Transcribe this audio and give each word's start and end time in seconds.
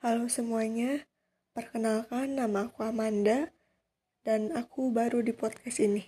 Halo 0.00 0.32
semuanya, 0.32 1.04
perkenalkan 1.52 2.32
nama 2.32 2.72
aku 2.72 2.88
Amanda 2.88 3.52
dan 4.24 4.48
aku 4.56 4.88
baru 4.96 5.20
di 5.20 5.36
podcast 5.36 5.76
ini. 5.76 6.00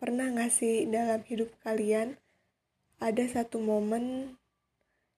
Pernah 0.00 0.32
gak 0.32 0.48
sih 0.48 0.88
dalam 0.88 1.20
hidup 1.28 1.52
kalian 1.60 2.16
ada 2.96 3.20
satu 3.28 3.60
momen 3.60 4.32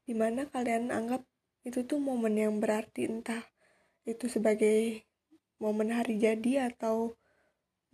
di 0.03 0.19
mana 0.19 0.51
kalian 0.51 0.91
anggap 0.91 1.23
itu 1.63 1.87
tuh 1.87 2.03
momen 2.03 2.35
yang 2.35 2.59
berarti 2.59 3.07
entah 3.07 3.47
itu 4.03 4.27
sebagai 4.27 5.07
momen 5.63 5.95
hari 5.95 6.19
jadi 6.19 6.75
atau 6.75 7.15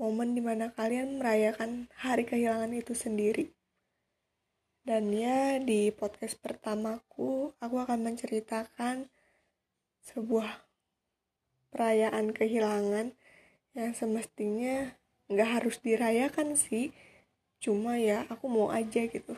momen 0.01 0.33
di 0.33 0.41
mana 0.41 0.73
kalian 0.73 1.21
merayakan 1.21 1.93
hari 2.01 2.25
kehilangan 2.25 2.73
itu 2.73 2.97
sendiri. 2.97 3.56
Dan 4.87 5.11
ya 5.11 5.59
di 5.59 5.91
podcast 5.91 6.39
pertamaku 6.39 7.51
aku 7.59 7.77
akan 7.83 8.07
menceritakan 8.07 9.11
sebuah 10.07 10.63
perayaan 11.75 12.31
kehilangan 12.31 13.11
yang 13.75 13.91
semestinya 13.99 14.95
nggak 15.27 15.51
harus 15.59 15.83
dirayakan 15.83 16.55
sih. 16.55 16.95
Cuma 17.59 17.99
ya 17.99 18.31
aku 18.31 18.47
mau 18.47 18.71
aja 18.71 19.11
gitu. 19.11 19.35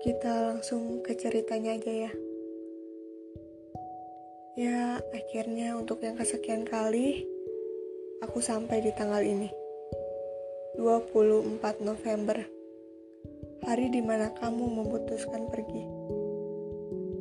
Kita 0.00 0.56
langsung 0.56 1.04
ke 1.04 1.12
ceritanya 1.20 1.76
aja 1.76 1.92
ya. 2.08 2.12
Ya, 4.56 5.04
akhirnya 5.12 5.76
untuk 5.76 6.00
yang 6.00 6.16
kesekian 6.16 6.64
kali 6.64 7.33
aku 8.24 8.40
sampai 8.40 8.80
di 8.80 8.88
tanggal 8.96 9.20
ini. 9.20 9.52
24 10.80 11.60
November. 11.84 12.40
Hari 13.68 13.92
di 13.92 14.00
mana 14.00 14.32
kamu 14.32 14.64
memutuskan 14.64 15.52
pergi. 15.52 15.84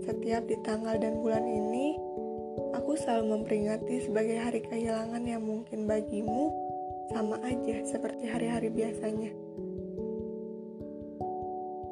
Setiap 0.07 0.47
di 0.47 0.55
tanggal 0.63 0.95
dan 0.95 1.19
bulan 1.19 1.43
ini, 1.43 1.99
aku 2.71 2.95
selalu 2.95 3.35
memperingati 3.35 4.07
sebagai 4.07 4.39
hari 4.39 4.63
kehilangan 4.63 5.23
yang 5.27 5.43
mungkin 5.43 5.83
bagimu 5.83 6.55
sama 7.11 7.35
aja 7.43 7.83
seperti 7.83 8.31
hari-hari 8.31 8.71
biasanya. 8.71 9.31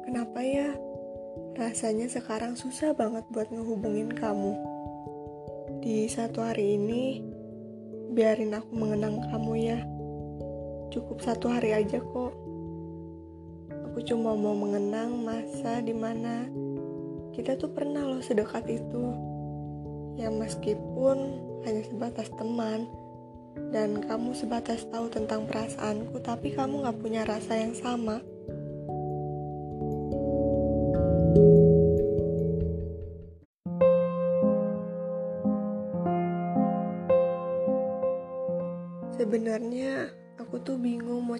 Kenapa 0.08 0.40
ya? 0.40 0.72
Rasanya 1.60 2.08
sekarang 2.08 2.56
susah 2.56 2.96
banget 2.96 3.28
buat 3.28 3.52
ngehubungin 3.52 4.08
kamu. 4.16 4.56
Di 5.84 6.08
satu 6.08 6.44
hari 6.44 6.80
ini, 6.80 7.31
biarin 8.12 8.52
aku 8.52 8.72
mengenang 8.76 9.24
kamu 9.32 9.52
ya. 9.58 9.78
Cukup 10.92 11.24
satu 11.24 11.48
hari 11.48 11.72
aja 11.72 11.98
kok. 11.98 12.32
Aku 13.90 13.98
cuma 14.04 14.36
mau 14.36 14.52
mengenang 14.52 15.20
masa 15.24 15.80
di 15.80 15.96
mana 15.96 16.48
kita 17.32 17.56
tuh 17.56 17.72
pernah 17.72 18.04
loh 18.04 18.20
sedekat 18.20 18.68
itu. 18.68 19.04
Ya 20.20 20.28
meskipun 20.28 21.16
hanya 21.64 21.82
sebatas 21.88 22.28
teman, 22.36 22.84
dan 23.72 24.00
kamu 24.04 24.36
sebatas 24.36 24.84
tahu 24.88 25.08
tentang 25.08 25.48
perasaanku, 25.48 26.20
tapi 26.20 26.52
kamu 26.52 26.84
gak 26.84 27.00
punya 27.00 27.22
rasa 27.24 27.56
yang 27.56 27.72
sama. 27.76 28.20
Sebenarnya 31.32 31.71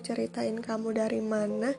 ceritain 0.03 0.58
kamu 0.58 0.98
dari 0.98 1.22
mana? 1.22 1.70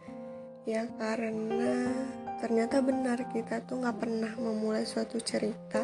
Ya 0.63 0.87
karena 0.95 1.91
ternyata 2.39 2.79
benar 2.79 3.19
kita 3.35 3.67
tuh 3.67 3.83
nggak 3.83 3.99
pernah 3.99 4.33
memulai 4.39 4.87
suatu 4.87 5.19
cerita. 5.19 5.83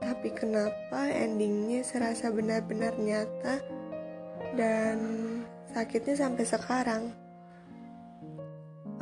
Tapi 0.00 0.32
kenapa 0.32 1.10
endingnya 1.12 1.84
serasa 1.84 2.32
benar-benar 2.32 2.96
nyata 2.96 3.60
dan 4.56 4.98
sakitnya 5.74 6.16
sampai 6.16 6.44
sekarang? 6.48 7.02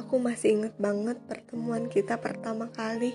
Aku 0.00 0.16
masih 0.18 0.58
inget 0.58 0.74
banget 0.80 1.20
pertemuan 1.28 1.86
kita 1.86 2.16
pertama 2.18 2.72
kali. 2.72 3.14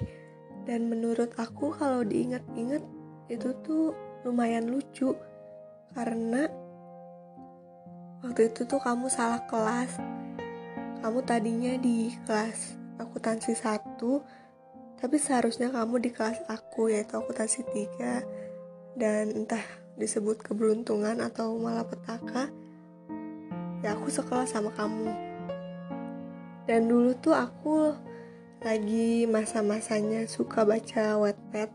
Dan 0.64 0.88
menurut 0.88 1.36
aku 1.36 1.76
kalau 1.76 2.08
diinget-inget 2.08 2.86
itu 3.28 3.52
tuh 3.66 3.92
lumayan 4.24 4.72
lucu. 4.72 5.12
Karena 5.92 6.48
waktu 8.24 8.50
itu 8.50 8.64
tuh 8.64 8.80
kamu 8.80 9.12
salah 9.12 9.44
kelas. 9.52 10.00
Kamu 11.04 11.20
tadinya 11.28 11.76
di 11.76 12.16
kelas 12.24 12.80
akuntansi 12.96 13.52
1 13.52 14.00
tapi 15.04 15.20
seharusnya 15.20 15.68
kamu 15.68 16.00
di 16.00 16.10
kelas 16.16 16.40
aku 16.48 16.88
yaitu 16.88 17.20
akuntansi 17.20 17.68
3 17.68 18.96
dan 18.96 19.36
entah 19.36 19.60
disebut 20.00 20.40
keberuntungan 20.40 21.20
atau 21.20 21.60
malah 21.60 21.84
petaka 21.84 22.48
ya 23.84 24.00
aku 24.00 24.08
sekelas 24.08 24.56
sama 24.56 24.72
kamu. 24.72 25.12
Dan 26.64 26.88
dulu 26.88 27.12
tuh 27.20 27.36
aku 27.36 27.92
lagi 28.64 29.28
masa-masanya 29.28 30.24
suka 30.32 30.64
baca 30.64 31.20
Wattpad 31.20 31.68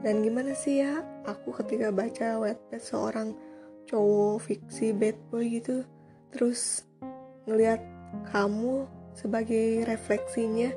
dan 0.00 0.24
gimana 0.24 0.56
sih 0.56 0.80
ya 0.80 1.04
aku 1.28 1.52
ketika 1.60 1.92
baca 1.92 2.40
Wattpad 2.40 2.80
seorang 2.80 3.36
cowok 3.86 4.42
fiksi 4.42 4.92
bad 4.92 5.16
boy 5.30 5.46
gitu 5.46 5.86
terus 6.34 6.84
ngelihat 7.46 7.80
kamu 8.34 8.84
sebagai 9.16 9.86
refleksinya 9.88 10.70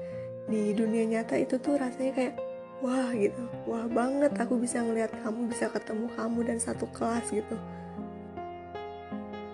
di 0.50 0.74
dunia 0.74 1.06
nyata 1.06 1.38
itu 1.38 1.62
tuh 1.62 1.78
rasanya 1.78 2.12
kayak 2.16 2.36
wah 2.80 3.12
gitu. 3.14 3.44
Wah 3.68 3.86
banget 3.86 4.34
aku 4.40 4.58
bisa 4.58 4.82
ngelihat 4.82 5.12
kamu 5.22 5.52
bisa 5.52 5.68
ketemu 5.70 6.08
kamu 6.16 6.40
dan 6.48 6.58
satu 6.58 6.88
kelas 6.96 7.28
gitu. 7.30 7.56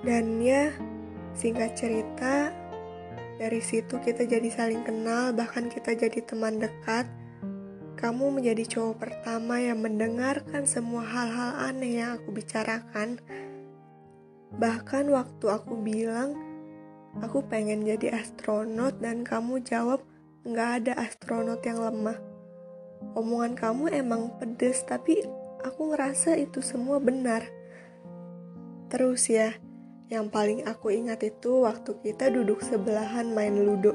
Dan 0.05 0.39
ya 0.39 0.69
singkat 1.35 1.75
cerita 1.75 2.53
dari 3.35 3.59
situ 3.59 3.99
kita 3.99 4.23
jadi 4.23 4.47
saling 4.47 4.85
kenal 4.85 5.35
bahkan 5.35 5.67
kita 5.67 5.97
jadi 5.97 6.21
teman 6.23 6.61
dekat. 6.61 7.09
Kamu 7.95 8.27
menjadi 8.27 8.75
cowok 8.75 8.95
pertama 9.01 9.57
yang 9.57 9.79
mendengarkan 9.81 10.67
semua 10.67 11.01
hal-hal 11.01 11.71
aneh 11.71 12.03
yang 12.03 12.19
aku 12.19 12.29
bicarakan 12.35 13.17
Bahkan 14.55 15.11
waktu 15.11 15.45
aku 15.51 15.83
bilang, 15.83 16.31
aku 17.19 17.43
pengen 17.43 17.83
jadi 17.83 18.15
astronot 18.15 19.03
dan 19.03 19.27
kamu 19.27 19.59
jawab, 19.67 19.99
nggak 20.47 20.69
ada 20.79 20.93
astronot 20.95 21.59
yang 21.67 21.83
lemah. 21.83 22.15
Omongan 23.19 23.59
kamu 23.59 23.91
emang 23.91 24.31
pedes, 24.39 24.79
tapi 24.87 25.19
aku 25.59 25.91
ngerasa 25.91 26.39
itu 26.39 26.63
semua 26.63 27.03
benar. 27.03 27.43
Terus 28.87 29.27
ya, 29.27 29.51
yang 30.07 30.31
paling 30.31 30.63
aku 30.63 30.95
ingat 30.95 31.19
itu 31.27 31.67
waktu 31.67 31.91
kita 31.99 32.31
duduk 32.31 32.63
sebelahan 32.63 33.35
main 33.35 33.59
ludo. 33.59 33.91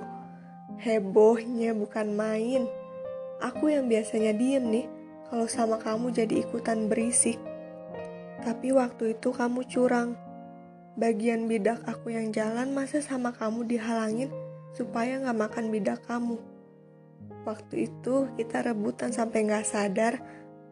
Hebohnya 0.76 1.72
bukan 1.72 2.12
main. 2.12 2.68
Aku 3.40 3.72
yang 3.72 3.88
biasanya 3.88 4.36
diem 4.36 4.68
nih, 4.68 4.86
kalau 5.32 5.48
sama 5.48 5.80
kamu 5.80 6.12
jadi 6.12 6.44
ikutan 6.44 6.84
berisik. 6.84 7.40
Tapi 8.44 8.76
waktu 8.76 9.16
itu 9.16 9.32
kamu 9.32 9.64
curang 9.64 10.29
bagian 11.00 11.48
bidak 11.48 11.80
aku 11.88 12.12
yang 12.12 12.28
jalan 12.28 12.76
masa 12.76 13.00
sama 13.00 13.32
kamu 13.32 13.64
dihalangin 13.64 14.28
supaya 14.76 15.16
gak 15.16 15.48
makan 15.48 15.72
bidak 15.72 16.04
kamu. 16.04 16.36
Waktu 17.48 17.88
itu 17.88 18.28
kita 18.36 18.60
rebutan 18.60 19.08
sampai 19.08 19.48
gak 19.48 19.64
sadar 19.64 20.20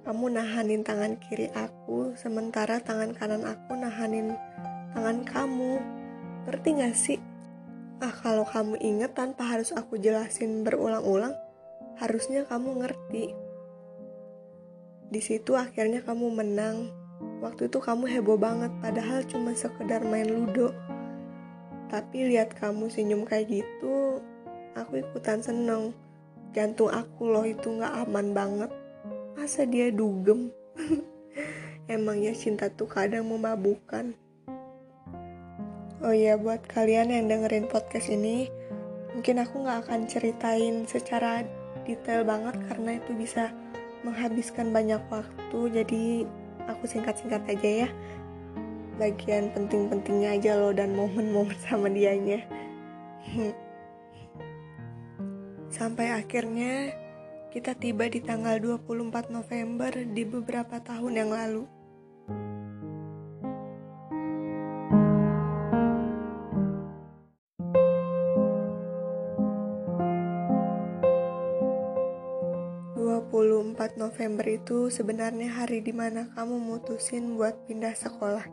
kamu 0.05 0.37
nahanin 0.37 0.85
tangan 0.85 1.17
kiri 1.17 1.49
aku 1.57 2.13
sementara 2.21 2.77
tangan 2.85 3.17
kanan 3.17 3.41
aku 3.49 3.73
nahanin 3.73 4.37
tangan 4.93 5.25
kamu. 5.25 5.81
Ngerti 6.45 6.69
gak 6.77 6.97
sih? 6.97 7.21
Ah 8.05 8.13
kalau 8.13 8.45
kamu 8.45 8.77
inget 8.85 9.17
tanpa 9.17 9.49
harus 9.49 9.73
aku 9.73 9.97
jelasin 9.97 10.61
berulang-ulang, 10.61 11.33
harusnya 11.97 12.45
kamu 12.45 12.85
ngerti. 12.85 13.33
Di 15.09 15.21
situ 15.25 15.57
akhirnya 15.57 16.05
kamu 16.05 16.37
menang 16.37 16.93
Waktu 17.39 17.71
itu 17.71 17.79
kamu 17.79 18.11
heboh 18.11 18.35
banget 18.35 18.75
padahal 18.83 19.23
cuma 19.23 19.55
sekedar 19.55 20.03
main 20.03 20.27
ludo. 20.27 20.75
Tapi 21.87 22.35
lihat 22.35 22.59
kamu 22.59 22.91
senyum 22.91 23.23
kayak 23.23 23.63
gitu, 23.63 24.19
aku 24.75 25.01
ikutan 25.01 25.39
seneng. 25.39 25.95
Jantung 26.51 26.91
aku 26.91 27.31
loh 27.31 27.47
itu 27.47 27.79
gak 27.79 27.95
aman 28.09 28.35
banget. 28.35 28.71
Masa 29.39 29.63
dia 29.63 29.95
dugem? 29.95 30.51
Emangnya 31.87 32.35
cinta 32.35 32.67
tuh 32.69 32.91
kadang 32.91 33.31
memabukkan. 33.31 34.13
Oh 36.03 36.15
iya 36.15 36.35
buat 36.39 36.67
kalian 36.67 37.11
yang 37.11 37.27
dengerin 37.31 37.67
podcast 37.71 38.11
ini, 38.11 38.51
mungkin 39.15 39.43
aku 39.43 39.63
gak 39.63 39.87
akan 39.87 40.11
ceritain 40.11 40.87
secara 40.91 41.47
detail 41.87 42.27
banget 42.27 42.59
karena 42.67 42.99
itu 42.99 43.15
bisa 43.15 43.55
menghabiskan 44.03 44.71
banyak 44.71 45.01
waktu. 45.11 45.59
Jadi 45.73 46.05
aku 46.69 46.85
singkat-singkat 46.85 47.43
aja 47.49 47.71
ya 47.87 47.89
bagian 49.01 49.49
penting-pentingnya 49.57 50.37
aja 50.37 50.53
loh 50.61 50.77
dan 50.77 50.93
momen-momen 50.93 51.57
sama 51.67 51.89
dianya 51.89 52.45
Sampai 55.69 56.09
akhirnya 56.11 56.97
kita 57.53 57.77
tiba 57.77 58.09
di 58.09 58.25
tanggal 58.25 58.57
24 58.57 59.29
November 59.29 59.93
di 59.93 60.25
beberapa 60.25 60.81
tahun 60.81 61.13
yang 61.13 61.31
lalu. 61.31 61.69
November 74.29 74.61
itu 74.61 74.93
sebenarnya 74.93 75.49
hari 75.57 75.81
di 75.81 75.89
mana 75.89 76.29
kamu 76.37 76.61
mutusin 76.61 77.41
buat 77.41 77.65
pindah 77.65 77.97
sekolah. 77.97 78.45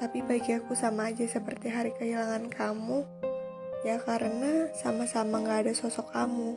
Tapi 0.00 0.24
bagi 0.24 0.56
aku 0.56 0.72
sama 0.72 1.12
aja 1.12 1.20
seperti 1.28 1.68
hari 1.68 1.92
kehilangan 1.92 2.48
kamu, 2.48 3.04
ya 3.84 4.00
karena 4.00 4.72
sama-sama 4.72 5.44
gak 5.44 5.68
ada 5.68 5.72
sosok 5.76 6.08
kamu. 6.16 6.56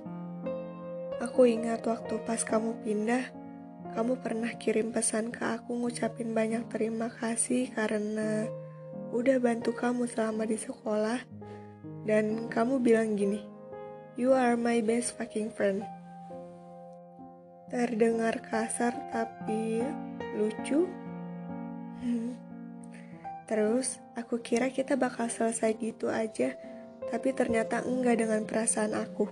Aku 1.20 1.52
ingat 1.52 1.84
waktu 1.84 2.16
pas 2.24 2.40
kamu 2.48 2.80
pindah, 2.88 3.28
kamu 3.92 4.24
pernah 4.24 4.56
kirim 4.56 4.96
pesan 4.96 5.28
ke 5.28 5.44
aku 5.44 5.76
ngucapin 5.76 6.32
banyak 6.32 6.64
terima 6.72 7.12
kasih 7.12 7.76
karena 7.76 8.48
udah 9.12 9.36
bantu 9.36 9.76
kamu 9.76 10.08
selama 10.08 10.48
di 10.48 10.56
sekolah. 10.56 11.28
Dan 12.08 12.48
kamu 12.48 12.80
bilang 12.80 13.20
gini, 13.20 13.44
You 14.16 14.32
are 14.32 14.56
my 14.56 14.80
best 14.80 15.20
fucking 15.20 15.52
friend. 15.52 15.97
Terdengar 17.68 18.40
kasar 18.44 18.96
tapi 19.12 19.84
lucu. 20.40 20.88
Terus 23.48 24.04
aku 24.20 24.44
kira 24.44 24.68
kita 24.68 25.00
bakal 25.00 25.32
selesai 25.32 25.80
gitu 25.80 26.12
aja, 26.12 26.52
tapi 27.08 27.32
ternyata 27.32 27.80
enggak 27.80 28.20
dengan 28.20 28.44
perasaan 28.44 28.92
aku. 28.92 29.32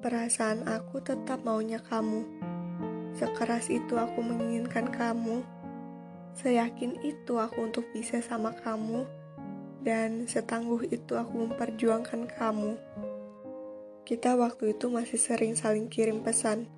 Perasaan 0.00 0.64
aku 0.64 1.04
tetap 1.04 1.44
maunya 1.44 1.76
kamu. 1.84 2.24
Sekeras 3.12 3.68
itu 3.68 4.00
aku 4.00 4.24
menginginkan 4.24 4.88
kamu. 4.88 5.44
Seyakin 6.36 6.96
itu 7.04 7.36
aku 7.36 7.68
untuk 7.68 7.84
bisa 7.92 8.24
sama 8.24 8.56
kamu. 8.56 9.04
Dan 9.84 10.24
setangguh 10.24 10.88
itu 10.88 11.12
aku 11.12 11.44
memperjuangkan 11.44 12.24
kamu. 12.40 12.76
Kita 14.06 14.38
waktu 14.38 14.70
itu 14.70 14.86
masih 14.86 15.18
sering 15.18 15.58
saling 15.58 15.90
kirim 15.90 16.22
pesan. 16.22 16.70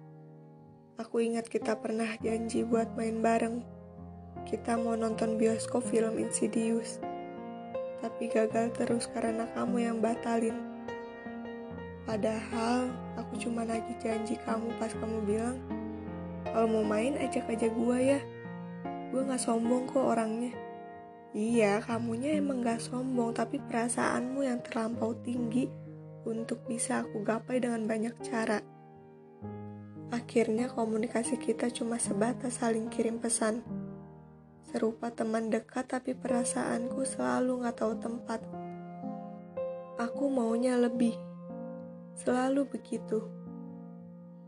Aku 0.96 1.20
ingat 1.20 1.44
kita 1.52 1.76
pernah 1.76 2.08
janji 2.24 2.64
buat 2.64 2.96
main 2.96 3.20
bareng. 3.20 3.60
Kita 4.48 4.80
mau 4.80 4.96
nonton 4.96 5.36
bioskop 5.36 5.84
film 5.84 6.16
Insidious. 6.16 7.04
Tapi 8.00 8.32
gagal 8.32 8.72
terus 8.72 9.12
karena 9.12 9.44
kamu 9.52 9.76
yang 9.76 10.00
batalin. 10.00 10.56
Padahal 12.08 12.88
aku 13.20 13.36
cuma 13.36 13.60
lagi 13.68 13.92
janji 14.00 14.40
kamu 14.48 14.72
pas 14.80 14.96
kamu 14.96 15.28
bilang, 15.28 15.60
kalau 16.48 16.80
mau 16.80 16.84
main 16.88 17.12
ajak 17.20 17.44
aja 17.44 17.68
gua 17.68 18.00
ya. 18.00 18.24
Gue 19.12 19.28
gak 19.28 19.44
sombong 19.44 19.84
kok 19.84 20.00
orangnya. 20.00 20.56
Iya, 21.36 21.84
kamunya 21.84 22.40
emang 22.40 22.64
gak 22.64 22.80
sombong, 22.80 23.36
tapi 23.36 23.60
perasaanmu 23.60 24.48
yang 24.48 24.64
terlampau 24.64 25.12
tinggi 25.20 25.87
untuk 26.24 26.64
bisa 26.66 27.06
aku 27.06 27.22
gapai 27.22 27.62
dengan 27.62 27.86
banyak 27.86 28.14
cara. 28.24 28.58
Akhirnya 30.08 30.72
komunikasi 30.72 31.36
kita 31.36 31.68
cuma 31.68 32.00
sebatas 32.00 32.64
saling 32.64 32.88
kirim 32.88 33.20
pesan. 33.20 33.60
Serupa 34.64 35.12
teman 35.12 35.52
dekat 35.52 35.88
tapi 35.88 36.16
perasaanku 36.16 37.04
selalu 37.04 37.68
gak 37.68 37.76
tahu 37.84 37.94
tempat. 38.00 38.40
Aku 40.00 40.32
maunya 40.32 40.80
lebih. 40.80 41.12
Selalu 42.16 42.64
begitu. 42.72 43.28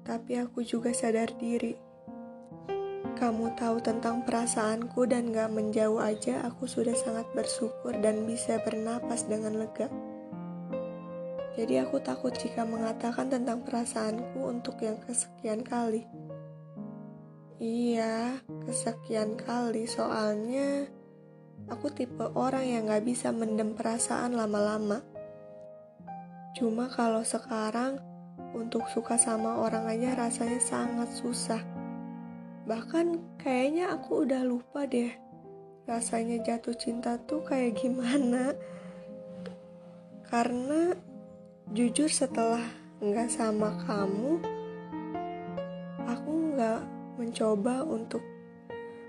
Tapi 0.00 0.40
aku 0.40 0.64
juga 0.64 0.96
sadar 0.96 1.36
diri. 1.36 1.76
Kamu 3.20 3.52
tahu 3.52 3.84
tentang 3.84 4.24
perasaanku 4.24 5.04
dan 5.04 5.28
gak 5.28 5.52
menjauh 5.52 6.00
aja 6.00 6.40
aku 6.48 6.64
sudah 6.64 6.96
sangat 6.96 7.28
bersyukur 7.36 7.92
dan 8.00 8.24
bisa 8.24 8.56
bernapas 8.64 9.28
dengan 9.28 9.60
lega. 9.60 9.92
Jadi 11.58 11.82
aku 11.82 11.98
takut 11.98 12.30
jika 12.30 12.62
mengatakan 12.62 13.26
tentang 13.26 13.66
perasaanku 13.66 14.38
untuk 14.38 14.78
yang 14.82 14.98
kesekian 15.02 15.66
kali. 15.66 16.06
Iya, 17.60 18.40
kesekian 18.64 19.36
kali 19.36 19.84
soalnya 19.84 20.88
aku 21.68 21.92
tipe 21.92 22.24
orang 22.32 22.64
yang 22.64 22.88
gak 22.88 23.04
bisa 23.04 23.34
mendem 23.34 23.76
perasaan 23.76 24.32
lama-lama. 24.32 25.04
Cuma 26.56 26.88
kalau 26.88 27.20
sekarang 27.20 28.00
untuk 28.56 28.88
suka 28.90 29.14
sama 29.20 29.60
orang 29.60 29.86
aja 29.86 30.16
rasanya 30.16 30.58
sangat 30.62 31.10
susah. 31.14 31.62
Bahkan 32.64 33.38
kayaknya 33.38 33.92
aku 33.92 34.24
udah 34.24 34.42
lupa 34.46 34.86
deh 34.86 35.10
rasanya 35.90 36.38
jatuh 36.46 36.74
cinta 36.78 37.18
tuh 37.26 37.42
kayak 37.42 37.78
gimana. 37.78 38.54
Karena 40.30 40.94
jujur 41.70 42.10
setelah 42.10 42.66
nggak 42.98 43.30
sama 43.30 43.70
kamu 43.86 44.42
aku 46.02 46.30
nggak 46.50 46.82
mencoba 47.14 47.86
untuk 47.86 48.18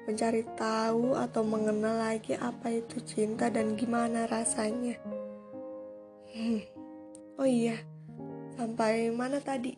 mencari 0.05 0.45
tahu 0.53 1.17
atau 1.17 1.41
mengenal 1.41 1.97
lagi 1.97 2.37
apa 2.37 2.69
itu 2.69 3.01
cinta 3.01 3.49
dan 3.49 3.73
gimana 3.73 4.29
rasanya. 4.29 4.93
Hmm. 6.31 6.61
oh 7.41 7.49
iya 7.49 7.81
sampai 8.53 9.09
mana 9.09 9.41
tadi? 9.41 9.73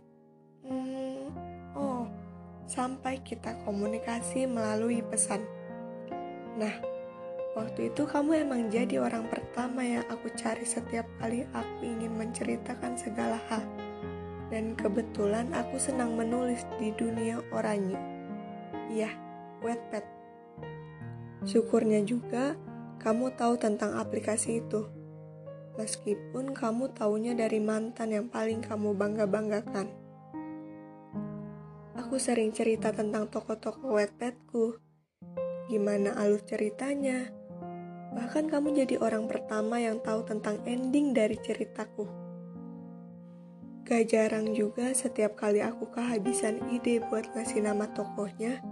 Hmm, 0.67 1.31
oh 1.79 2.03
sampai 2.67 3.23
kita 3.23 3.63
komunikasi 3.63 4.43
melalui 4.43 4.99
pesan. 5.07 5.39
Nah 6.59 6.92
Waktu 7.53 7.93
itu 7.93 8.09
kamu 8.09 8.49
emang 8.49 8.73
jadi 8.73 8.97
orang 8.97 9.29
pertama 9.29 9.85
yang 9.85 10.01
aku 10.09 10.33
cari 10.33 10.65
setiap 10.65 11.05
kali 11.21 11.45
aku 11.53 11.85
ingin 11.85 12.17
menceritakan 12.17 12.97
segala 12.97 13.37
hal. 13.45 13.61
Dan 14.49 14.73
kebetulan 14.73 15.53
aku 15.53 15.77
senang 15.77 16.17
menulis 16.17 16.65
di 16.81 16.89
dunia 16.97 17.45
oranye. 17.53 17.97
Iya, 18.89 19.13
Wattpad. 19.61 20.05
Syukurnya 21.45 22.01
juga 22.01 22.57
kamu 22.97 23.37
tahu 23.37 23.53
tentang 23.61 24.01
aplikasi 24.01 24.65
itu. 24.65 24.89
Meskipun 25.77 26.57
kamu 26.57 26.93
taunya 26.93 27.37
dari 27.37 27.61
mantan 27.61 28.13
yang 28.13 28.27
paling 28.33 28.65
kamu 28.65 28.97
bangga-banggakan. 28.97 29.89
Aku 32.01 32.17
sering 32.17 32.49
cerita 32.49 32.89
tentang 32.89 33.29
toko-toko 33.29 33.97
Wattpadku. 33.97 34.77
Gimana 35.69 36.13
alur 36.13 36.45
ceritanya, 36.45 37.33
Bahkan 38.13 38.53
kamu 38.53 38.85
jadi 38.85 39.01
orang 39.01 39.25
pertama 39.25 39.81
yang 39.81 39.97
tahu 39.97 40.21
tentang 40.21 40.61
ending 40.69 41.17
dari 41.17 41.33
ceritaku. 41.41 42.05
Gak 43.83 44.15
jarang 44.15 44.53
juga 44.55 44.95
setiap 44.95 45.35
kali 45.35 45.59
aku 45.59 45.91
kehabisan 45.91 46.61
ide 46.71 47.03
buat 47.09 47.27
ngasih 47.35 47.65
nama 47.65 47.89
tokohnya, 47.91 48.63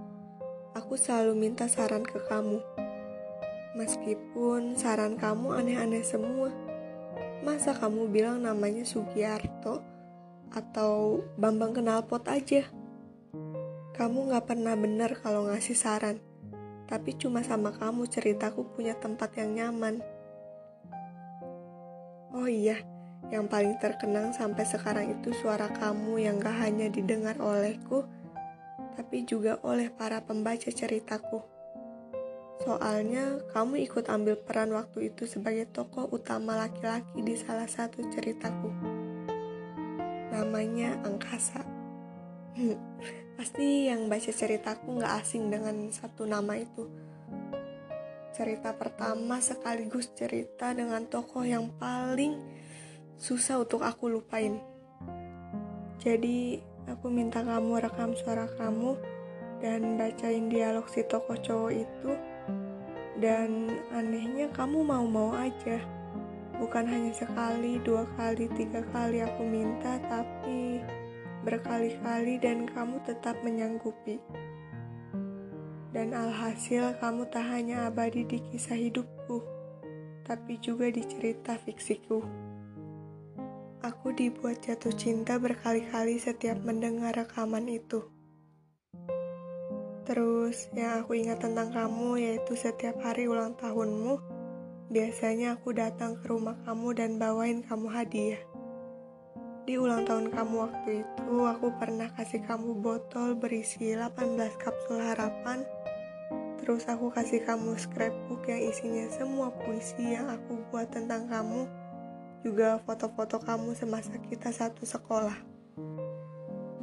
aku 0.71 0.95
selalu 0.95 1.35
minta 1.35 1.67
saran 1.67 2.05
ke 2.05 2.21
kamu. 2.31 2.63
Meskipun 3.75 4.79
saran 4.79 5.19
kamu 5.19 5.57
aneh-aneh 5.57 6.05
semua. 6.05 6.53
Masa 7.41 7.73
kamu 7.73 8.07
bilang 8.07 8.45
namanya 8.45 8.85
Sugiarto 8.85 9.81
atau 10.53 11.25
Bambang 11.35 11.73
Kenalpot 11.73 12.23
aja? 12.29 12.69
Kamu 13.97 14.31
gak 14.31 14.47
pernah 14.53 14.77
bener 14.77 15.17
kalau 15.19 15.49
ngasih 15.49 15.75
saran 15.75 16.21
tapi 16.91 17.15
cuma 17.15 17.39
sama 17.39 17.71
kamu 17.71 18.03
ceritaku 18.11 18.67
punya 18.75 18.91
tempat 18.99 19.31
yang 19.39 19.55
nyaman. 19.55 20.03
Oh 22.35 22.51
iya, 22.51 22.83
yang 23.31 23.47
paling 23.47 23.79
terkenang 23.79 24.35
sampai 24.35 24.67
sekarang 24.67 25.07
itu 25.07 25.31
suara 25.31 25.71
kamu 25.71 26.19
yang 26.19 26.35
gak 26.43 26.59
hanya 26.59 26.91
didengar 26.91 27.39
olehku, 27.39 28.03
tapi 28.99 29.23
juga 29.23 29.55
oleh 29.63 29.87
para 29.87 30.19
pembaca 30.19 30.67
ceritaku. 30.67 31.39
Soalnya 32.67 33.39
kamu 33.55 33.87
ikut 33.87 34.11
ambil 34.11 34.35
peran 34.35 34.75
waktu 34.75 35.15
itu 35.15 35.23
sebagai 35.25 35.71
tokoh 35.71 36.11
utama 36.11 36.59
laki-laki 36.59 37.23
di 37.23 37.39
salah 37.39 37.71
satu 37.71 38.03
ceritaku. 38.11 38.69
Namanya 40.35 40.99
Angkasa. 41.07 41.63
Pasti 43.41 43.89
yang 43.89 44.05
baca 44.05 44.29
ceritaku 44.29 45.01
gak 45.01 45.25
asing 45.25 45.49
dengan 45.49 45.73
satu 45.89 46.29
nama 46.29 46.61
itu. 46.61 46.85
Cerita 48.37 48.69
pertama 48.69 49.41
sekaligus 49.41 50.13
cerita 50.13 50.69
dengan 50.77 51.09
tokoh 51.09 51.41
yang 51.41 51.73
paling 51.81 52.37
susah 53.17 53.65
untuk 53.65 53.81
aku 53.81 54.13
lupain. 54.13 54.61
Jadi 55.97 56.61
aku 56.85 57.09
minta 57.09 57.41
kamu 57.41 57.81
rekam 57.81 58.13
suara 58.13 58.45
kamu 58.61 58.93
dan 59.57 59.97
bacain 59.97 60.45
dialog 60.45 60.85
si 60.85 61.01
tokoh 61.01 61.41
cowok 61.41 61.73
itu. 61.73 62.13
Dan 63.17 63.73
anehnya 63.89 64.53
kamu 64.53 64.85
mau-mau 64.85 65.33
aja. 65.33 65.81
Bukan 66.61 66.85
hanya 66.85 67.09
sekali, 67.09 67.81
dua 67.81 68.05
kali, 68.21 68.45
tiga 68.53 68.85
kali 68.93 69.25
aku 69.25 69.41
minta, 69.41 69.97
tapi 70.05 70.77
berkali-kali 71.41 72.37
dan 72.37 72.69
kamu 72.69 73.01
tetap 73.05 73.37
menyanggupi. 73.41 74.21
Dan 75.91 76.15
alhasil 76.15 76.95
kamu 77.03 77.27
tak 77.27 77.43
hanya 77.51 77.91
abadi 77.91 78.23
di 78.23 78.39
kisah 78.39 78.79
hidupku, 78.79 79.43
tapi 80.23 80.55
juga 80.63 80.87
di 80.87 81.03
cerita 81.03 81.59
fiksiku. 81.59 82.23
Aku 83.81 84.13
dibuat 84.13 84.61
jatuh 84.61 84.93
cinta 84.93 85.41
berkali-kali 85.41 86.21
setiap 86.21 86.61
mendengar 86.61 87.17
rekaman 87.17 87.65
itu. 87.65 88.05
Terus 90.05 90.69
yang 90.77 91.01
aku 91.01 91.17
ingat 91.17 91.41
tentang 91.41 91.73
kamu 91.73 92.21
yaitu 92.21 92.53
setiap 92.53 93.01
hari 93.01 93.25
ulang 93.25 93.57
tahunmu, 93.57 94.21
biasanya 94.93 95.57
aku 95.57 95.73
datang 95.73 96.19
ke 96.19 96.29
rumah 96.29 96.59
kamu 96.67 96.87
dan 96.93 97.11
bawain 97.17 97.63
kamu 97.65 97.87
hadiah. 97.89 98.50
Di 99.71 99.79
ulang 99.79 100.03
tahun 100.03 100.35
kamu 100.35 100.67
waktu 100.67 100.99
itu, 100.99 101.47
aku 101.47 101.71
pernah 101.79 102.11
kasih 102.11 102.43
kamu 102.43 102.83
botol 102.83 103.39
berisi 103.39 103.95
18 103.95 104.35
kapsul 104.59 104.99
harapan. 104.99 105.63
Terus 106.59 106.91
aku 106.91 107.07
kasih 107.07 107.39
kamu 107.47 107.79
scrapbook 107.79 108.51
yang 108.51 108.67
isinya 108.67 109.07
semua 109.15 109.47
puisi 109.63 110.11
yang 110.11 110.27
aku 110.27 110.59
buat 110.75 110.91
tentang 110.91 111.23
kamu, 111.31 111.71
juga 112.43 112.83
foto-foto 112.83 113.39
kamu 113.39 113.71
semasa 113.71 114.11
kita 114.19 114.51
satu 114.51 114.83
sekolah. 114.83 115.39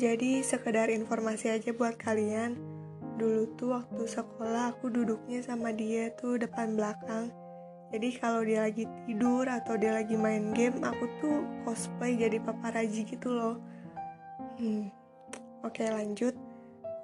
Jadi 0.00 0.40
sekedar 0.40 0.88
informasi 0.88 1.52
aja 1.52 1.76
buat 1.76 1.92
kalian, 2.00 2.56
Dulu 3.20 3.52
tuh 3.60 3.76
waktu 3.76 4.08
sekolah 4.08 4.72
aku 4.72 4.88
duduknya 4.88 5.44
sama 5.44 5.76
dia 5.76 6.08
tuh 6.16 6.40
depan 6.40 6.72
belakang. 6.72 7.28
Jadi 7.88 8.08
kalau 8.20 8.44
dia 8.44 8.68
lagi 8.68 8.84
tidur 9.08 9.48
atau 9.48 9.80
dia 9.80 9.96
lagi 9.96 10.12
main 10.12 10.52
game, 10.52 10.84
aku 10.84 11.08
tuh 11.24 11.40
cosplay 11.64 12.20
jadi 12.20 12.36
paparazi 12.36 13.08
gitu 13.08 13.32
loh. 13.32 13.56
Hmm. 14.60 14.92
Oke 15.64 15.88
lanjut. 15.88 16.36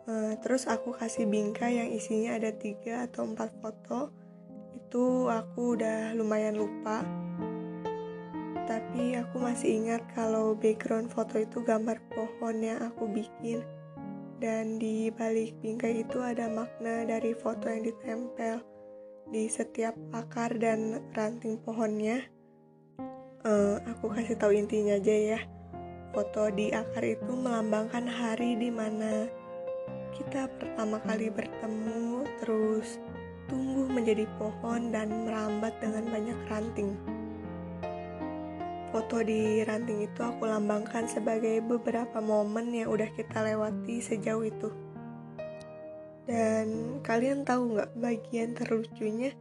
Uh, 0.05 0.37
terus 0.45 0.69
aku 0.69 0.93
kasih 0.93 1.25
bingkai 1.25 1.81
yang 1.81 1.89
isinya 1.89 2.37
ada 2.37 2.53
tiga 2.53 3.09
atau 3.09 3.25
empat 3.25 3.57
foto. 3.65 4.13
Itu 4.77 5.33
aku 5.33 5.81
udah 5.81 6.13
lumayan 6.13 6.61
lupa. 6.61 7.01
Tapi 8.69 9.17
aku 9.17 9.41
masih 9.41 9.81
ingat 9.81 10.05
kalau 10.13 10.53
background 10.53 11.09
foto 11.09 11.41
itu 11.41 11.65
gambar 11.65 11.97
pohon 12.13 12.61
yang 12.61 12.81
aku 12.85 13.09
bikin 13.09 13.65
dan 14.45 14.77
di 14.77 15.09
balik 15.09 15.57
bingkai 15.65 16.05
itu 16.05 16.21
ada 16.21 16.53
makna 16.53 17.09
dari 17.09 17.33
foto 17.33 17.65
yang 17.65 17.87
ditempel 17.87 18.61
di 19.29 19.49
setiap 19.49 19.97
akar 20.13 20.57
dan 20.61 21.01
ranting 21.17 21.57
pohonnya. 21.63 22.21
Uh, 23.45 23.81
aku 23.89 24.13
kasih 24.13 24.37
tahu 24.37 24.57
intinya 24.57 24.97
aja 24.97 25.37
ya. 25.37 25.41
Foto 26.15 26.49
di 26.53 26.71
akar 26.71 27.03
itu 27.03 27.33
melambangkan 27.35 28.07
hari 28.07 28.55
di 28.55 28.71
mana 28.71 29.27
kita 30.15 30.47
pertama 30.61 31.03
kali 31.03 31.27
bertemu, 31.29 32.23
terus 32.39 33.03
tumbuh 33.51 33.91
menjadi 33.91 34.25
pohon 34.39 34.95
dan 34.95 35.27
merambat 35.27 35.75
dengan 35.83 36.07
banyak 36.09 36.39
ranting. 36.49 36.95
Foto 38.95 39.27
di 39.27 39.67
ranting 39.67 40.07
itu 40.07 40.21
aku 40.23 40.47
lambangkan 40.47 41.11
sebagai 41.11 41.59
beberapa 41.67 42.23
momen 42.23 42.71
yang 42.71 42.95
udah 42.95 43.11
kita 43.19 43.43
lewati 43.43 43.99
sejauh 43.99 44.47
itu. 44.47 44.84
Dan 46.25 46.99
kalian 47.05 47.45
tahu 47.45 47.77
nggak 47.77 47.93
bagian 48.01 48.57
terlucunya? 48.57 49.37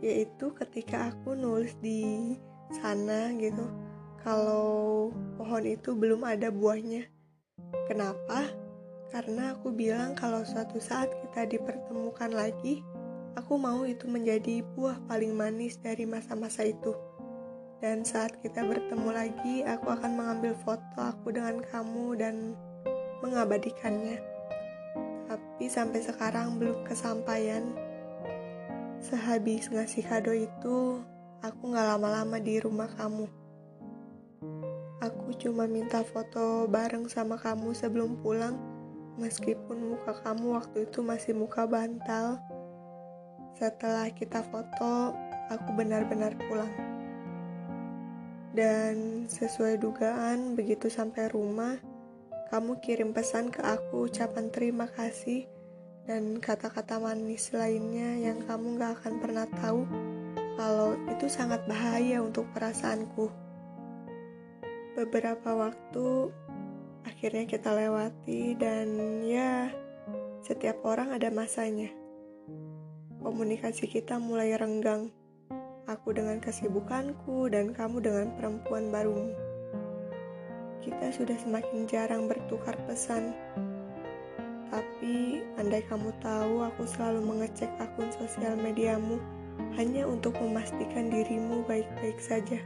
Yaitu 0.00 0.50
ketika 0.56 1.12
aku 1.12 1.36
nulis 1.36 1.76
di 1.84 2.34
sana 2.72 3.30
gitu, 3.36 3.68
kalau 4.24 5.12
pohon 5.36 5.64
itu 5.68 5.92
belum 5.92 6.24
ada 6.24 6.48
buahnya. 6.48 7.04
Kenapa? 7.84 8.48
Karena 9.12 9.52
aku 9.52 9.68
bilang 9.76 10.16
kalau 10.16 10.40
suatu 10.40 10.80
saat 10.80 11.12
kita 11.12 11.44
dipertemukan 11.44 12.32
lagi, 12.32 12.80
aku 13.36 13.60
mau 13.60 13.84
itu 13.84 14.08
menjadi 14.08 14.64
buah 14.72 15.04
paling 15.04 15.36
manis 15.36 15.76
dari 15.76 16.08
masa-masa 16.08 16.64
itu. 16.64 16.96
Dan 17.84 18.08
saat 18.08 18.40
kita 18.40 18.64
bertemu 18.64 19.10
lagi, 19.12 19.54
aku 19.68 19.92
akan 19.92 20.16
mengambil 20.16 20.56
foto 20.64 20.96
aku 20.96 21.34
dengan 21.34 21.60
kamu 21.60 22.16
dan 22.16 22.56
mengabadikannya. 23.20 24.31
Tapi 25.32 25.64
sampai 25.64 26.04
sekarang 26.04 26.60
belum 26.60 26.84
kesampaian. 26.84 27.64
Sehabis 29.00 29.72
ngasih 29.72 30.04
kado 30.04 30.36
itu, 30.36 31.00
aku 31.40 31.72
gak 31.72 31.88
lama-lama 31.96 32.36
di 32.36 32.60
rumah 32.60 32.92
kamu. 33.00 33.24
Aku 35.00 35.32
cuma 35.40 35.64
minta 35.64 36.04
foto 36.04 36.68
bareng 36.68 37.08
sama 37.08 37.40
kamu 37.40 37.72
sebelum 37.72 38.20
pulang, 38.20 38.60
meskipun 39.16 39.96
muka 39.96 40.20
kamu 40.20 40.52
waktu 40.52 40.84
itu 40.84 41.00
masih 41.00 41.32
muka 41.32 41.64
bantal. 41.64 42.36
Setelah 43.56 44.12
kita 44.12 44.44
foto, 44.44 45.16
aku 45.48 45.68
benar-benar 45.72 46.36
pulang. 46.44 46.76
Dan 48.52 49.24
sesuai 49.32 49.80
dugaan, 49.80 50.60
begitu 50.60 50.92
sampai 50.92 51.32
rumah, 51.32 51.80
kamu 52.52 52.84
kirim 52.84 53.16
pesan 53.16 53.48
ke 53.48 53.64
aku 53.64 54.12
ucapan 54.12 54.52
terima 54.52 54.84
kasih 54.84 55.48
dan 56.04 56.36
kata-kata 56.36 57.00
manis 57.00 57.48
lainnya 57.56 58.28
yang 58.28 58.44
kamu 58.44 58.76
gak 58.76 59.00
akan 59.00 59.14
pernah 59.24 59.48
tahu 59.56 59.88
kalau 60.60 60.92
itu 61.08 61.32
sangat 61.32 61.64
bahaya 61.64 62.20
untuk 62.20 62.44
perasaanku. 62.52 63.32
Beberapa 64.92 65.48
waktu 65.56 66.28
akhirnya 67.08 67.48
kita 67.48 67.72
lewati 67.72 68.52
dan 68.60 68.88
ya 69.24 69.72
setiap 70.44 70.84
orang 70.84 71.16
ada 71.16 71.32
masanya. 71.32 71.88
Komunikasi 73.24 73.88
kita 73.88 74.20
mulai 74.20 74.52
renggang 74.60 75.08
aku 75.88 76.12
dengan 76.12 76.36
kesibukanku 76.36 77.48
dan 77.48 77.72
kamu 77.72 78.04
dengan 78.04 78.28
perempuan 78.36 78.92
barumu. 78.92 79.32
Kita 80.82 81.14
sudah 81.14 81.38
semakin 81.38 81.86
jarang 81.86 82.26
bertukar 82.26 82.74
pesan. 82.90 83.30
Tapi, 84.66 85.46
andai 85.56 85.86
kamu 85.86 86.10
tahu, 86.18 86.66
aku 86.66 86.82
selalu 86.84 87.22
mengecek 87.22 87.70
akun 87.78 88.10
sosial 88.10 88.58
mediamu 88.58 89.22
hanya 89.78 90.04
untuk 90.04 90.34
memastikan 90.42 91.08
dirimu 91.08 91.62
baik-baik 91.64 92.18
saja. 92.18 92.58